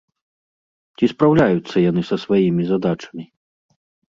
[0.95, 3.23] Ці спраўляюцца яны са сваімі задачамі?